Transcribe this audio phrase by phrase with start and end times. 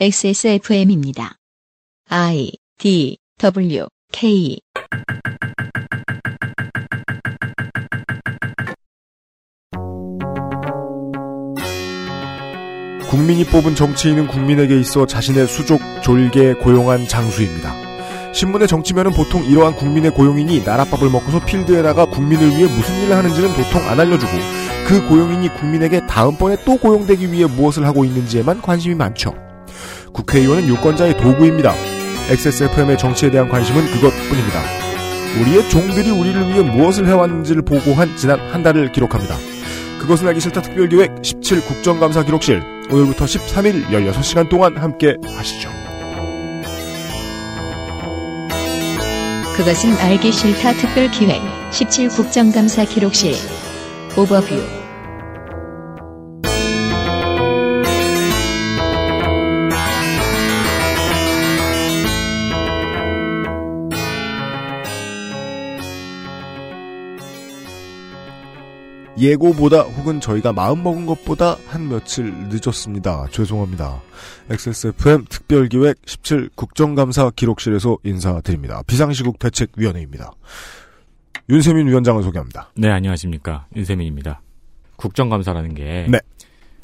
[0.00, 1.36] XSFM입니다.
[2.08, 4.58] I D W K
[13.08, 18.32] 국민이 뽑은 정치인은 국민에게 있어 자신의 수족, 졸개, 고용한 장수입니다.
[18.32, 23.50] 신문의 정치면은 보통 이러한 국민의 고용인이 나라밥을 먹고서 필드에 나가 국민을 위해 무슨 일을 하는지는
[23.50, 24.32] 도통 안 알려주고
[24.88, 29.41] 그 고용인이 국민에게 다음번에 또 고용되기 위해 무엇을 하고 있는지에만 관심이 많죠.
[30.12, 31.74] 국회의원은 유권자의 도구입니다.
[32.30, 34.62] XSFM의 정치에 대한 관심은 그것뿐입니다.
[35.40, 39.34] 우리의 종들이 우리를 위해 무엇을 해왔는지를 보고한 지난 한 달을 기록합니다.
[39.98, 45.70] 그것은 알기 싫다 특별기획 17 국정감사 기록실 오늘부터 13일 16시간 동안 함께 하시죠.
[49.56, 51.40] 그것은 알기 싫다 특별 기획
[51.70, 53.34] 17 국정감사 기록실
[54.16, 54.81] 오버뷰
[69.22, 73.28] 예고보다 혹은 저희가 마음먹은 것보다 한 며칠 늦었습니다.
[73.30, 74.02] 죄송합니다.
[74.50, 78.82] XSFM 특별기획 17 국정감사 기록실에서 인사드립니다.
[78.86, 80.32] 비상시국 대책위원회입니다.
[81.48, 82.70] 윤세민 위원장을 소개합니다.
[82.74, 83.66] 네, 안녕하십니까.
[83.76, 84.40] 윤세민입니다.
[84.96, 86.06] 국정감사라는 게.
[86.08, 86.18] 네.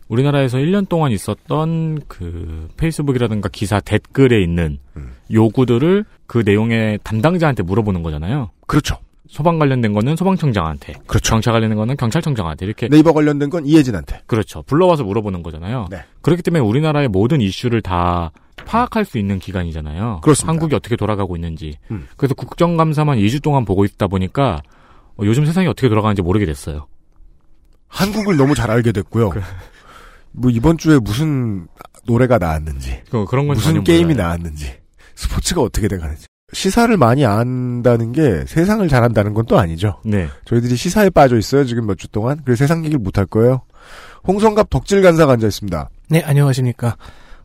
[0.06, 5.12] 우리나라에서 1년 동안 있었던 그 페이스북이라든가 기사 댓글에 있는 음.
[5.32, 8.50] 요구들을 그 내용의 담당자한테 물어보는 거잖아요.
[8.66, 8.98] 그렇죠.
[9.28, 10.94] 소방 관련된 거는 소방청장한테.
[11.06, 11.30] 그렇죠.
[11.30, 12.64] 경찰 관련된 거는 경찰청장한테.
[12.66, 12.88] 이렇게.
[12.88, 14.22] 네이버 관련된 건 이혜진한테.
[14.26, 14.62] 그렇죠.
[14.62, 15.86] 불러와서 물어보는 거잖아요.
[15.90, 16.02] 네.
[16.22, 18.32] 그렇기 때문에 우리나라의 모든 이슈를 다
[18.64, 20.20] 파악할 수 있는 기관이잖아요.
[20.22, 20.50] 그렇습니다.
[20.50, 21.78] 한국이 어떻게 돌아가고 있는지.
[21.90, 22.06] 음.
[22.16, 24.62] 그래서 국정감사만 2주 동안 보고 있다 보니까
[25.16, 26.86] 어, 요즘 세상이 어떻게 돌아가는지 모르게 됐어요.
[27.88, 29.30] 한국을 너무 잘 알게 됐고요.
[30.32, 31.66] 뭐 이번 주에 무슨
[32.06, 34.22] 노래가 나왔는지, 그- 건 무슨 게임이 몰라요.
[34.28, 34.72] 나왔는지,
[35.14, 36.26] 스포츠가 어떻게 돼가는지.
[36.52, 39.96] 시사를 많이 안다는 게 세상을 잘한다는 건 또 아니죠.
[40.04, 40.28] 네.
[40.44, 42.40] 저희들이 시사에 빠져 있어요 지금 몇 주 동안.
[42.44, 43.62] 그래서 세상 얘기를 못 할 거예요.
[44.26, 45.88] 홍성갑 덕질 간사가 앉아 있습니다.
[46.10, 46.96] 네, 안녕하십니까.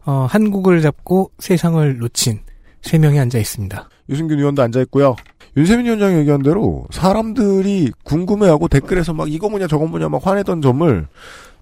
[0.06, 2.40] 어, 한국을 잡고 세상을 놓친
[2.82, 3.90] 세 명이 앉아 있습니다.
[4.10, 5.16] 유승균 의원도 앉아 있고요.
[5.56, 11.08] 윤세민 위원장이 얘기한 대로 사람들이 궁금해하고 댓글에서 막 이거 뭐냐 저거 뭐냐 막 화내던 점을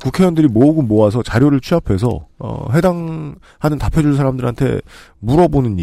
[0.02, 4.80] 국회의원들이 모으고 모아서 자료를 취합해서 어, 해당하는 답해줄 사람들한테
[5.20, 5.78] 물어보는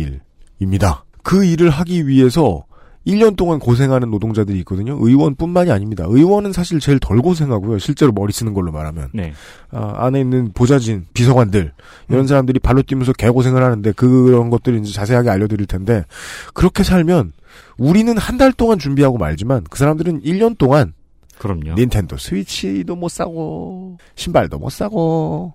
[0.58, 1.04] 일입니다.
[1.28, 2.64] 그 일을 하기 위해서
[3.06, 4.96] 1년 동안 고생하는 노동자들이 있거든요.
[4.98, 6.04] 의원뿐만이 아닙니다.
[6.08, 7.78] 의원은 사실 제일 덜 고생하고요.
[7.78, 9.10] 실제로 머리 쓰는 걸로 말하면.
[9.12, 9.34] 네.
[9.70, 11.72] 아, 안에 있는 보좌진, 비서관들
[12.08, 12.26] 이런 음.
[12.26, 16.06] 사람들이 발로 뛰면서 개고생을 하는데 그런 것들을 이제 자세하게 알려드릴 텐데
[16.54, 17.34] 그렇게 살면
[17.76, 20.94] 우리는 한 달 동안 준비하고 말지만 그 사람들은 1년 동안
[21.36, 21.74] 그럼요.
[21.74, 25.52] 닌텐도 스위치도 못 사고 신발도 못 사고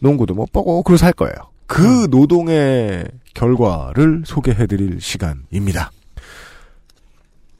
[0.00, 1.51] 농구도 못 보고 그러고 살 거예요.
[1.72, 3.02] 그 노동의
[3.32, 5.90] 결과를 소개해드릴 시간입니다.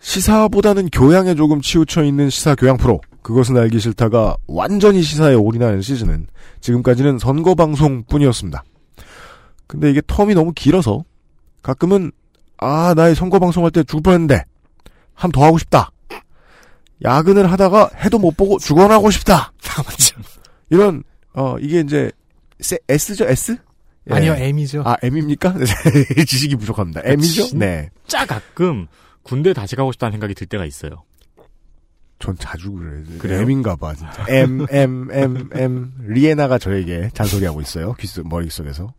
[0.01, 3.01] 시사보다는 교양에 조금 치우쳐 있는 시사 교양 프로.
[3.23, 6.27] 그것은 알기 싫다가 완전히 시사에 올인하는 시즌은
[6.61, 8.63] 지금까지는 선거 방송 뿐이었습니다.
[9.67, 11.05] 근데 이게 텀이 너무 길어서
[11.63, 12.13] 가끔은
[12.59, 14.45] 아, 나의 선거 방송할 때 죽을 뻔했는데
[15.15, 15.91] 한 더 하고 싶다.
[17.03, 19.55] 야근을 하다가 해도 못 보고 죽어나고 싶다.
[19.79, 20.21] 맞죠.
[20.69, 21.03] 이런
[21.33, 22.13] 어 이게 이제
[22.61, 22.79] S,
[23.15, 23.57] S죠 S?
[24.11, 24.15] 예.
[24.15, 24.83] 아니요, M이죠.
[24.85, 25.55] 아 M입니까?
[26.27, 27.03] 지식이 부족합니다.
[27.05, 27.45] M이죠?
[27.47, 27.91] 진- 네.
[28.07, 28.87] 진짜 가끔
[29.23, 31.05] 군대 다시 가고 싶다는 생각이 들 때가 있어요.
[32.19, 33.03] 전 자주 그래요.
[33.19, 33.41] 그래요?
[33.43, 34.25] M인가 봐, 진짜.
[34.29, 35.93] M, M, M, M.
[36.07, 37.95] 리에나가 저에게 잔소리하고 있어요.
[37.99, 38.95] 귀, 속- 머릿속에서.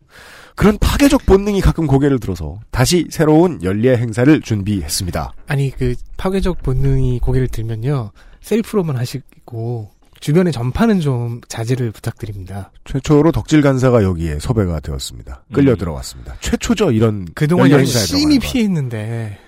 [0.56, 5.32] 그런 파괴적 본능이 가끔 고개를 들어서 다시 새로운 연례 행사를 준비했습니다.
[5.46, 8.10] 아니, 그 파괴적 본능이 고개를 들면요.
[8.42, 9.90] 셀프로만 하시고
[10.24, 12.72] 주변에 전파는 좀 자제를 부탁드립니다.
[12.86, 15.44] 최초로 덕질 간사가 여기에 섭외가 되었습니다.
[15.52, 15.76] 끌려 음.
[15.76, 16.34] 들어왔습니다.
[16.40, 17.26] 최초죠, 이런.
[17.34, 18.38] 그동안 열심히.
[18.38, 19.38] 피했는데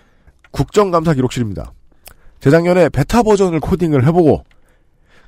[0.51, 1.73] 국정감사 기록실입니다.
[2.41, 4.45] 재작년에 베타 버전을 코딩을 해보고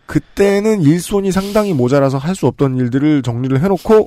[0.05, 4.07] 그때는 일손이 상당히 모자라서 할 수 없던 일들을 정리를 해놓고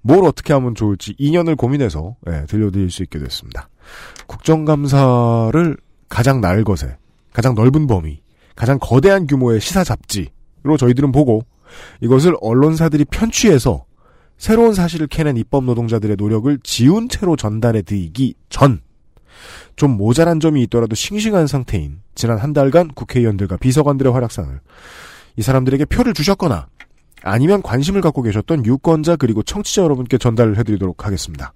[0.00, 3.68] 뭘 어떻게 하면 좋을지 2년을 고민해서 예, 들려드릴 수 있게 됐습니다.
[4.26, 5.76] 국정감사를
[6.08, 6.96] 가장 날 것에
[7.34, 8.22] 가장 넓은 범위
[8.56, 10.30] 가장 거대한 규모의 시사 잡지
[10.62, 11.42] 로 저희들은 보고
[12.00, 13.84] 이것을 언론사들이 편취해서
[14.36, 18.80] 새로운 사실을 캐낸 입법 노동자들의 노력을 지운 채로 전달해 드리기 전
[19.76, 24.60] 좀 모자란 점이 있더라도 싱싱한 상태인 지난 한 달간 국회의원들과 비서관들의 활약상을
[25.36, 26.66] 이 사람들에게 표를 주셨거나
[27.22, 31.52] 아니면 관심을 갖고 계셨던 유권자 그리고 청취자 여러분께 전달을 해드리도록 하겠습니다.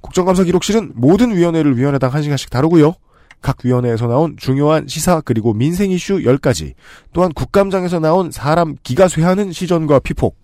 [0.00, 2.94] 국정감사 기록실은 모든 위원회를 위원회당 한시간씩 다루고요.
[3.40, 6.74] 각 위원회에서 나온 중요한 시사 그리고 민생 이슈 10가지
[7.12, 10.40] 또한 국감장에서 나온 사람 기가 쇠하는 시전과 피폭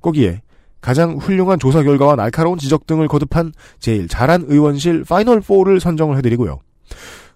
[0.00, 0.42] 거기에
[0.80, 6.60] 가장 훌륭한 조사 결과와 날카로운 지적 등을 거듭한 제일 잘한 의원실 파이널 4를 선정을 해드리고요.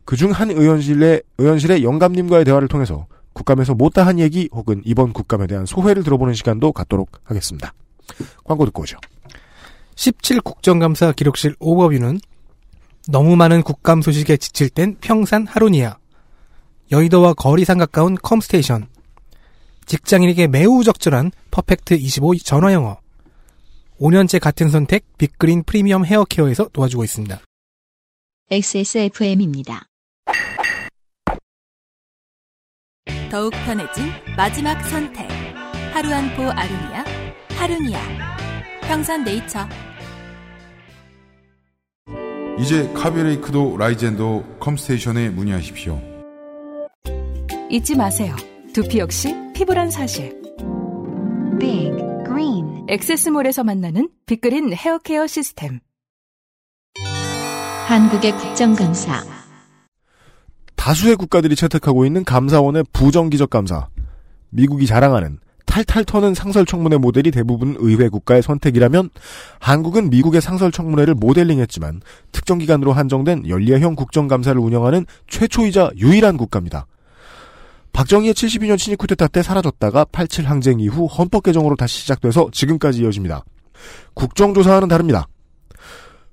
[0.05, 6.03] 그중 한 의원실의, 의원실의 영감님과의 대화를 통해서 국감에서 못다한 얘기 혹은 이번 국감에 대한 소회를
[6.03, 7.73] 들어보는 시간도 갖도록 하겠습니다.
[8.44, 8.99] 광고 듣고 오죠.
[9.97, 12.20] 17 국정감사 기록실 오버뷰는
[13.09, 15.99] 너무 많은 국감 소식에 지칠 땐 평산 하루니아,
[16.91, 18.87] 여의도와 거리상 가까운 컴스테이션,
[19.87, 22.99] 직장인에게 매우 적절한 Perfect 25 전화영어,
[24.01, 27.41] 5년째 같은 선택 Big Green 프리미엄 헤어케어에서 도와주고 있습니다.
[28.51, 29.87] XSFM입니다.
[33.31, 35.29] 더욱 편해진 마지막 선택.
[35.95, 37.05] 하루 한 포 아로니아,
[37.57, 38.01] 하루니아.
[38.83, 39.67] 평산 네이처.
[42.62, 46.00] 이제 Kaby Lake도 Ryzen도 컴스테이션에 문의하십시오.
[47.69, 48.37] 잊지 마세요.
[48.73, 50.41] 두피 역시 피부란 사실.
[51.59, 51.91] Big
[52.25, 55.81] Green XS몰에서 만나는 Big Green 헤어케어 시스템.
[57.88, 59.25] 한국의 국정감사
[60.76, 63.88] 다수의 국가들이 채택하고 있는 감사원의 부정기적 감사.
[64.50, 65.41] 미국이 자랑하는
[65.73, 69.09] 탈탈 터는 상설 청문회 모델이 대부분 의회 국가의 선택이라면
[69.59, 76.85] 한국은 미국의 상설 청문회를 모델링했지만 특정 기간으로 한정된 연례형 국정감사를 운영하는 최초이자 유일한 국가입니다.
[77.95, 83.43] 박정희의 72년 친일 쿠데타 때 사라졌다가 87 항쟁 이후 헌법 개정으로 다시 시작돼서 지금까지 이어집니다.
[84.13, 85.27] 국정조사와는 다릅니다.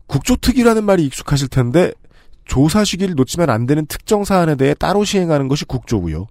[0.07, 1.93] 국조특위라는 말이 익숙하실 텐데
[2.43, 6.27] 조사 시기를 놓치면 안 되는 특정 사안에 대해 따로 시행하는 것이 국조고요.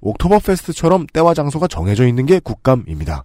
[0.00, 3.24] 옥토버 페스트처럼 때와 장소가 정해져 있는 게 국감입니다.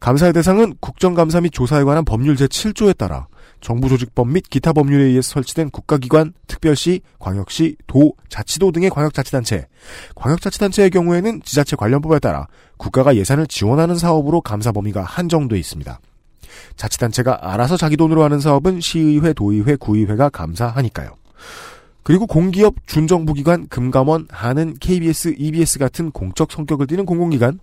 [0.00, 3.26] 감사의 대상은 국정감사 및 조사에 관한 법률 제7조에 따라
[3.60, 9.66] 정부조직법 및 기타 법률에 의해서 설치된 국가기관, 특별시, 광역시, 도, 자치도 등의 광역자치단체,
[10.14, 12.46] 광역자치단체의 경우에는 지자체 관련법에 따라
[12.76, 15.98] 국가가 예산을 지원하는 사업으로 감사 범위가 한정돼 있습니다.
[16.76, 21.16] 자치단체가 알아서 자기 돈으로 하는 사업은 시의회, 도의회, 구의회가 감사하니까요.
[22.08, 27.60] 그리고 공기업, 준정부기관, 금감원, 한은, KBS, EBS 같은 공적 성격을 띠는 공공기관,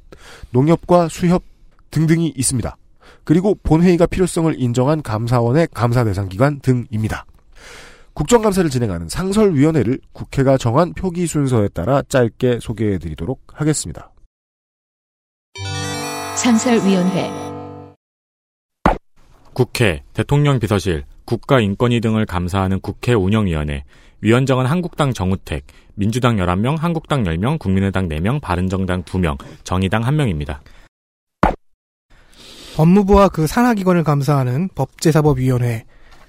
[0.51, 1.41] 농협과 수협
[1.89, 2.77] 등등이 있습니다.
[3.23, 7.25] 그리고 본회의가 필요성을 인정한 감사원의 감사 대상 기관 등입니다.
[8.13, 14.11] 국정감사를 진행하는 상설위원회를 국회가 정한 표기 순서에 따라 짧게 소개해드리도록 하겠습니다.
[16.35, 17.31] 상설위원회
[19.53, 23.85] 국회, 대통령 비서실, 국가인권위 등을 감사하는 국회 운영위원회,
[24.21, 25.65] 위원장은 한국당 정우택,
[25.95, 30.59] 민주당 11명, 한국당 10명, 국민의당 4명, 바른정당 2명, 정의당 1명입니다.
[32.75, 35.85] 법무부와 그 산하기관을 감사하는 법제사법위원회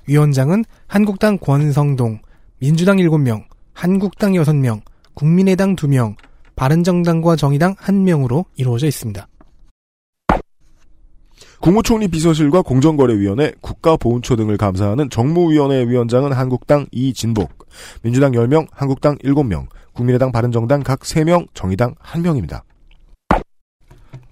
[0.07, 2.21] 위원장은 한국당 권성동,
[2.59, 4.83] 민주당 7명, 한국당 6명,
[5.15, 6.15] 국민의당 2명,
[6.55, 9.27] 바른정당과 정의당 1명으로 이루어져 있습니다.
[11.67, 17.67] 국무총리 비서실과 공정거래위원회, 국가보훈처 등을 감사하는 정무위원회 위원장은 한국당 이진복,
[18.03, 22.63] 민주당 10명, 한국당 7명, 국민의당 바른정당 각 3명, 정의당 1명입니다.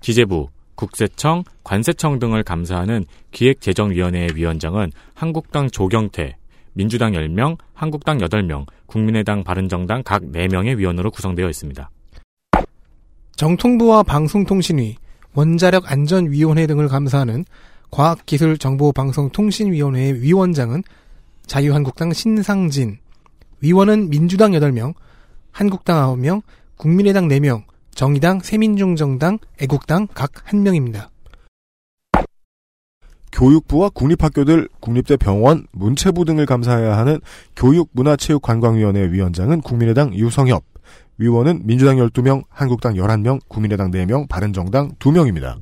[0.00, 0.46] 기재부,
[0.76, 6.36] 국세청, 관세청 등을 감사하는 기획재정위원회 위원장은 한국당 조경태,
[6.74, 11.90] 민주당 10명, 한국당 8명, 국민의당 바른정당 각 4명의 위원으로 구성되어 있습니다.
[13.34, 14.98] 정통부와 방송통신위,
[15.34, 17.46] 원자력 안전위원회 등을 감사하는
[17.90, 20.82] 과학기술정보방송통신위원회의 위원장은
[21.46, 22.98] 자유한국당 신상진,
[23.60, 24.92] 위원은 민주당 8명,
[25.52, 26.42] 한국당 9명,
[26.76, 27.62] 국민의당 4명,
[27.94, 31.08] 정의당, 새민중정당, 애국당 각 1명입니다.
[33.30, 37.20] 교육부와 국립학교들, 국립대 병원, 문체부 등을 감사해야 하는
[37.56, 40.62] 교육문화체육관광위원회 위원장은 국민의당 유성엽,
[41.18, 45.60] 위원은 민주당 12명, 한국당 11명, 국민의당 4명, 바른정당 2명입니다.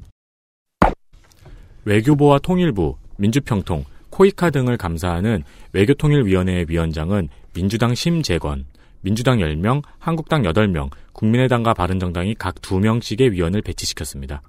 [1.84, 8.66] 외교부와 통일부, 민주평통, 코이카 등을 감사하는 외교통일위원회 위원장은 민주당 심재건,
[9.00, 14.42] 민주당 10명, 한국당 8명, 국민의당과 바른정당이 각 2명씩의 위원을 배치시켰습니다.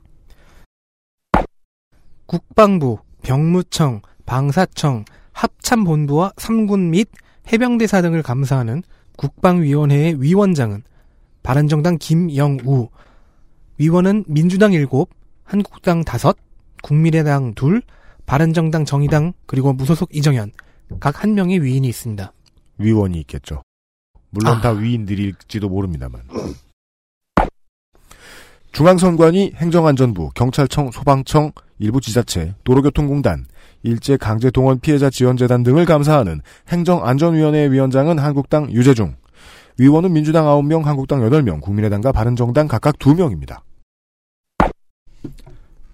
[2.26, 7.10] 국방부, 병무청, 방사청, 합참본부와 삼군 및
[7.52, 8.84] 해병대사 등을 감사하는
[9.18, 10.84] 국방위원회의 위원장은
[11.44, 12.90] 바른정당 김영우,
[13.78, 14.88] 위원은 민주당 7,
[15.44, 16.34] 한국당 5,
[16.82, 17.82] 국민의당 2,
[18.26, 20.52] 바른정당 정의당 그리고 무소속 이정현
[21.00, 22.32] 각 한 명의 위인이 있습니다.
[22.78, 23.62] 위원이 있겠죠.
[24.30, 24.62] 물론 아.
[24.62, 26.22] 다 위인들일지도 모릅니다만.
[28.72, 33.46] 중앙선관위, 행정안전부, 경찰청, 소방청, 일부 지자체, 도로교통공단,
[33.84, 39.16] 일제 강제 동원 피해자 지원재단 등을 감사하는 행정안전위원회 위원장은 한국당 유재중,
[39.78, 43.60] 위원은 민주당 9명, 한국당 8명, 국민의당과 바른정당 각각 2명입니다.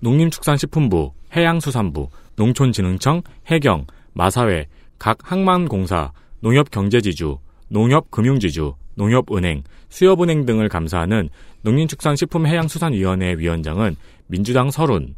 [0.02, 4.68] 농림축산식품부, 해양수산부, 농촌진흥청, 해경, 마사회,
[4.98, 7.38] 각 항만공사, 농협경제지주,
[7.70, 11.30] 농협금융지주, 농협은행, 수협은행 등을 감사하는
[11.62, 13.96] 농林축산식품해양수산위원회 위원장은
[14.28, 15.16] 민주당 30,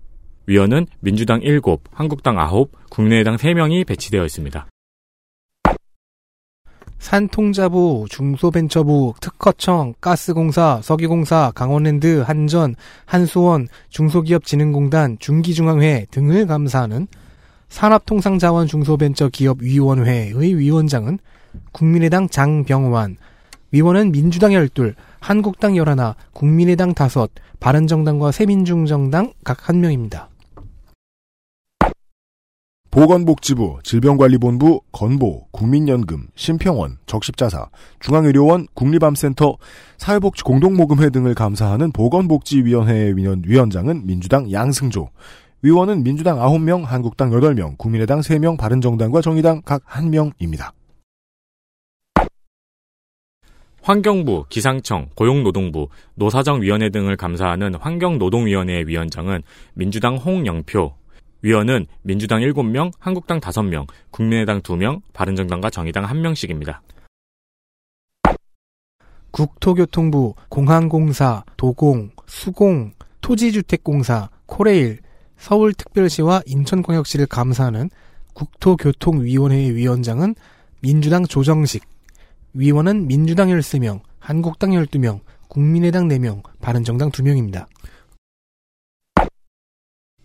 [0.52, 1.62] 위원은 민주당 7,
[1.94, 4.68] 한국당 9, 국민의당 3명이 배치되어 있습니다.
[7.00, 17.08] 산통자부, 중소벤처부, 특허청, 가스공사, 석유공사, 강원랜드, 한전, 한수원, 중소기업진흥공단, 중기중앙회 등을 감사하는
[17.70, 21.20] 산업통상자원 중소벤처기업위원회의 위원장은
[21.72, 23.16] 국민의당 장병완,
[23.72, 25.96] 위원은 민주당 12, 한국당 11,
[26.34, 27.28] 국민의당 5,
[27.62, 30.31] 바른정당과 새민중정당 각 1명입니다.
[32.92, 37.70] 보건복지부, 질병관리본부, 건보, 국민연금, 심평원, 적십자사,
[38.02, 39.56] 중앙의료원, 국립암센터,
[39.98, 45.10] 사회복지공동모금회 등을 감사하는 보건복지위원회 위원장은 민주당 양승조,
[45.62, 50.72] 위원은 민주당 9명, 한국당 8명, 국민의당 3명, 바른정당과 정의당 각 1명입니다.
[53.84, 59.42] 환경부, 기상청, 고용노동부, 노사정위원회 등을 감사하는 환경노동위원회 위원장은
[59.74, 61.01] 민주당 홍영표,
[61.44, 66.80] 위원은 민주당 7명, 한국당 5명, 국민의당 2명, 바른정당과 정의당 1명씩입니다.
[69.32, 75.00] 국토교통부, 공항공사, 도공, 수공, 토지주택공사, 코레일,
[75.38, 77.90] 서울특별시와 인천광역시를 감사하는
[78.34, 80.36] 국토교통위원회 위원장은
[80.82, 81.84] 민주당 조정식,
[82.54, 87.66] 위원은 민주당 13명, 한국당 12명, 국민의당 4명, 바른정당 2명입니다.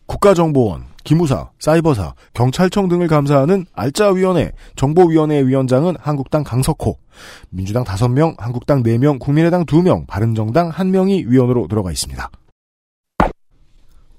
[0.07, 6.99] 국가정보원, 기무사, 사이버사, 경찰청 등을 감사하는 알짜위원회, 정보위원회 위원장은 한국당 강석호,
[7.49, 12.29] 민주당 5명, 한국당 4명, 국민의당 2명, 바른정당 1명이 위원으로 들어가 있습니다.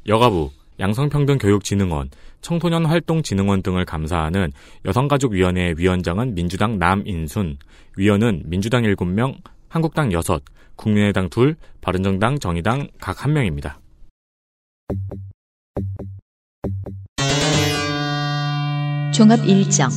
[0.08, 4.54] 여가부, 양성평등교육진흥원, 청소년활동진흥원 등을 감사하는
[4.86, 7.58] 여성가족위원회 위원장은 민주당 남인순,
[7.98, 9.36] 위원은 민주당 7명,
[9.68, 10.24] 한국당 6,
[10.78, 13.76] 국민의당 2, 바른정당, 정의당 각 1명입니다.
[19.14, 19.90] 종합 일정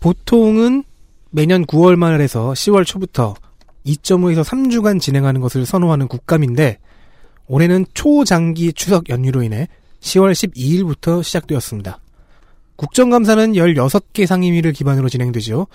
[0.00, 0.84] 보통은
[1.30, 3.34] 매년 9월 말에서 10월 초부터
[3.84, 6.78] 2.5에서 3주간 진행하는 것을 선호하는 국감인데
[7.46, 9.68] 올해는 초장기 추석 연휴로 인해
[10.00, 12.00] 10월 12일부터 시작되었습니다.
[12.76, 15.66] 국정감사는 16개 상임위를 기반으로 진행되죠.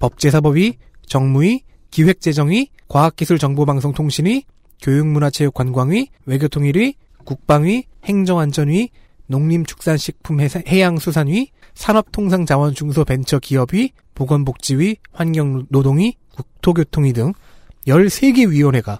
[0.00, 4.44] 법제사법위, 정무위, 기획재정위, 과학기술정보방송통신위,
[4.82, 8.90] 교육문화체육관광위, 외교통일위, 국방위, 행정안전위,
[9.26, 17.32] 농림축산식품해양수산위, 산업통상자원중소벤처기업위, 보건복지위, 환경노동위, 국토교통위 등
[17.86, 18.98] 13개 위원회가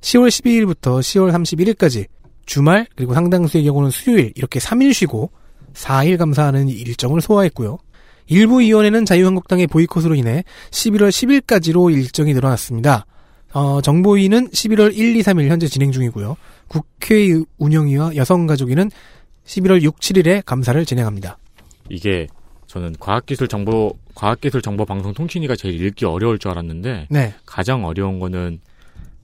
[0.00, 2.06] 10월 12일부터 10월 31일까지
[2.46, 5.30] 주말 그리고 상당수의 경우는 수요일 이렇게 3일 쉬고
[5.74, 7.78] 4일 감사하는 일정을 소화했고요.
[8.26, 13.06] 일부 위원회는 자유한국당의 보이콧으로 인해 11월 10일까지로 일정이 늘어났습니다.
[13.52, 16.36] 어, 정보위는 11월 1, 2, 3일 현재 진행 중이고요.
[16.68, 17.28] 국회
[17.58, 18.90] 운영위와 여성가족위는
[19.44, 21.38] 11월 6, 7일에 감사를 진행합니다.
[21.88, 22.26] 이게
[22.66, 27.34] 저는 과학기술정보 과학기술정보방송통신위가 제일 읽기 어려울 줄 알았는데 네.
[27.44, 28.60] 가장 어려운 거는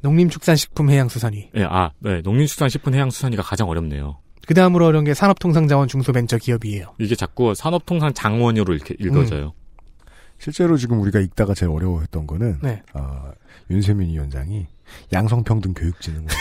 [0.02, 1.50] 농림축산식품해양수산위.
[1.54, 4.18] 네, 아, 네, 농림축산식품해양수산위가 가장 어렵네요.
[4.47, 6.94] 그 다음으로 어려운 게 산업통상자원 중소벤처기업이에요.
[6.99, 9.47] 이게 자꾸 산업통상장원으로 이렇게 읽어져요.
[9.47, 9.68] 음.
[10.38, 12.82] 실제로 지금 우리가 읽다가 제일 어려워했던 거는 네.
[12.94, 13.30] 어,
[13.70, 14.66] 윤세민 위원장이
[15.12, 16.28] 양성평등 교육진흥원.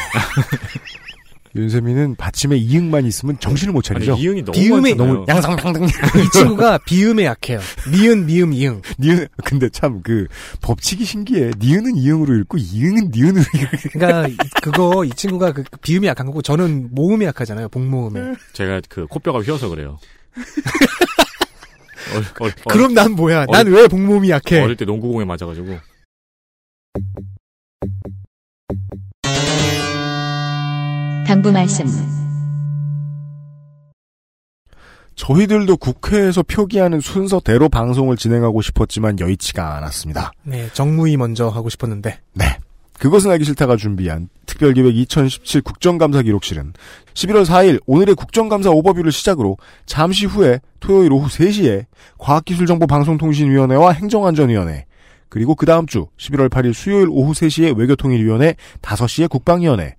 [1.55, 4.13] 윤세민은 받침에 이응만 있으면 정신을 못 차리죠.
[4.13, 5.13] 아니, 이응이 너무 비음에 많잖아요.
[5.13, 5.85] 너무 양성평등.
[6.23, 7.59] 이 친구가 비음에 약해요.
[7.89, 8.81] 미음, 미음, 이응.
[8.99, 10.27] 니은 근데 참 그
[10.61, 11.51] 법칙이 신기해.
[11.57, 13.89] 니은은 이응으로 읽고 이응은 니은으로 읽고.
[13.93, 17.69] 그러니까 이- 그거 이 친구가 그 비음이 약한 거고 저는 모음이 약하잖아요.
[17.69, 18.33] 복모음에.
[18.53, 19.97] 제가 그 코뼈가 휘어서 그래요.
[22.13, 23.45] 어, 어, 어, 그럼 난 뭐야?
[23.47, 24.61] 난 왜 복모음이 약해?
[24.61, 25.77] 어릴 때 농구공에 맞아가지고
[31.27, 31.85] 당부 말씀
[35.15, 40.31] 저희들도 국회에서 표기하는 순서대로 방송을 진행하고 싶었지만 여의치가 않았습니다.
[40.43, 42.19] 네, 정무위 먼저 하고 싶었는데.
[42.33, 42.57] 네.
[42.99, 46.73] 그것은 알기 싫다가 준비한 특별기획 2017 국정감사 기록실은
[47.13, 51.85] 11월 4일 오늘의 국정감사 오버뷰를 시작으로 잠시 후에 토요일 오후 3시에
[52.17, 54.86] 과학기술정보방송통신위원회와 행정안전위원회
[55.29, 59.95] 그리고 그 다음 주 11월 8일 수요일 오후 3시에 외교통일위원회 5시에 국방위원회.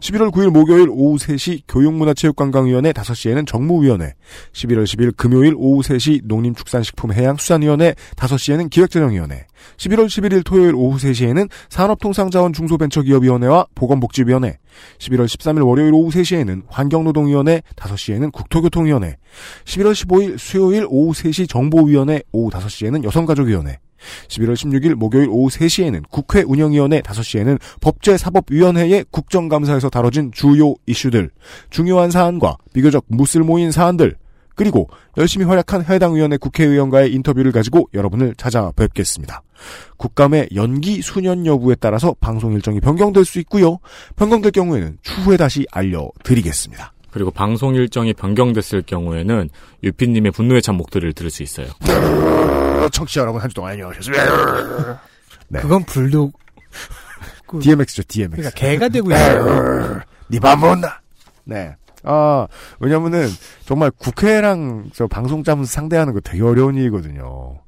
[0.00, 4.14] 11월 9일 목요일 오후 3시 교육문화체육관광위원회 5시에는 정무위원회,
[4.52, 9.46] 11월 10일 금요일 오후 3시 농림축산식품해양수산위원회 5시에는 기획재정위원회,
[9.76, 14.58] 11월 11일 토요일 오후 3시에는 산업통상자원 중소벤처기업위원회와 보건복지위원회,
[14.98, 19.16] 11월 13일 월요일 오후 3시에는 환경노동위원회, 5시에는 국토교통위원회,
[19.64, 23.78] 11월 15일 수요일 오후 3시 정보위원회, 오후 5시에는 여성가족위원회,
[24.28, 31.30] 11월 16일 목요일 오후 3시에는 국회 운영위원회 5시에는 법제사법위원회의 국정감사에서 다뤄진 주요 이슈들,
[31.70, 34.16] 중요한 사안과 비교적 무쓸모인 사안들,
[34.60, 39.42] 그리고 열심히 활약한 해당 위원회 국회의원과의 인터뷰를 가지고 여러분을 찾아뵙겠습니다.
[39.96, 43.78] 국감의 연기 수년 여부에 따라서 방송 일정이 변경될 수 있고요.
[44.16, 46.92] 변경될 경우에는 추후에 다시 알려드리겠습니다.
[47.10, 49.48] 그리고 방송 일정이 변경됐을 경우에는
[49.82, 51.68] 유피님의 찬 목소리를 들을 수 있어요.
[52.88, 55.00] 청취자 여러분 한 주 동안 안녕하셨습니다.
[55.48, 55.60] 네.
[55.62, 56.32] 그건 불도
[57.60, 58.36] DMX죠, DMX.
[58.36, 60.00] 그러니까 개가 되고 있어요.
[60.30, 61.00] 니밥 먹었나?
[61.44, 61.74] 네.
[62.04, 62.46] 아,
[62.78, 63.28] 왜냐면은,
[63.66, 67.58] 정말 국회랑 저 방송짬 상대하는 거 되게 어려운 일이거든요.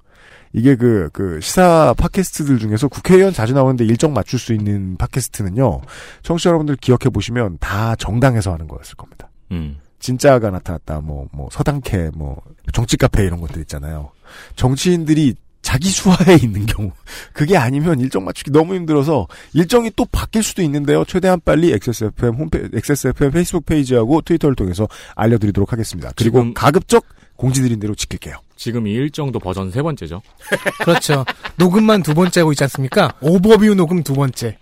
[0.54, 5.80] 이게 그, 그, 시사 팟캐스트들 중에서 국회의원 자주 나오는데 일정 맞출 수 있는 팟캐스트는요,
[6.22, 9.28] 청취자 여러분들 기억해 보시면 다 정당에서 하는 거였을 겁니다.
[9.50, 9.78] 음.
[10.02, 12.42] 진짜가 나타났다, 뭐, 뭐, 서당캐, 뭐,
[12.72, 14.10] 정치 카페 이런 것들 있잖아요.
[14.56, 16.90] 정치인들이 자기 수하에 있는 경우.
[17.32, 21.04] 그게 아니면 일정 맞추기 너무 힘들어서 일정이 또 바뀔 수도 있는데요.
[21.04, 26.10] 최대한 빨리 XSFM 홈페 XSFM 페이스북 페이지하고 트위터를 통해서 알려드리도록 하겠습니다.
[26.16, 27.04] 그리고 지금- 가급적
[27.36, 28.36] 공지드린 대로 지킬게요.
[28.56, 30.20] 지금 이 일정도 버전 세 번째죠.
[30.84, 31.24] 그렇죠.
[31.56, 33.14] 녹음만 두 번째 하고 있지 않습니까?
[33.20, 34.58] 오버뷰 녹음 두 번째.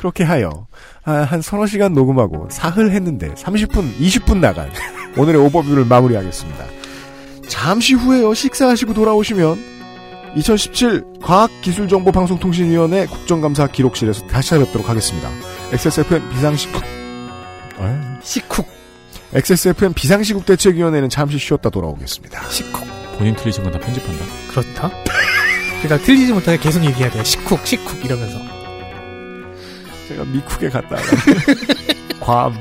[0.00, 0.66] 그렇게 하여
[1.04, 4.70] 아, 한 서너 시간 녹음하고 사흘 했는데 30분, 20분 나간
[5.18, 6.64] 오늘의 오버뷰를 마무리하겠습니다.
[7.48, 8.32] 잠시 후에요.
[8.32, 9.58] 식사하시고 돌아오시면
[10.36, 15.28] 2017 과학기술정보방송통신위원회 국정감사 기록실에서 다시 찾아뵙도록 하겠습니다.
[15.72, 16.82] XSFM 비상시국
[17.78, 18.66] 아, 시쿡.
[19.34, 22.48] XSFM 비상시국 대책위원회는 잠시 쉬었다 돌아오겠습니다.
[22.48, 22.80] 시쿡.
[23.18, 24.24] 본인 틀리신 건 다 편집한다.
[24.50, 24.90] 그렇다.
[25.82, 27.22] 그러니까 틀리지 못하게 계속 얘기해야 돼.
[27.22, 28.59] 시쿡, 시쿡 이러면서.
[30.20, 31.02] 제가 미쿡에 갔다가
[32.20, 32.52] 괌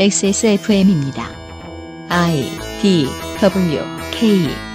[0.00, 1.28] XSFM입니다.
[2.08, 2.42] I
[2.80, 3.06] D
[3.40, 4.67] W K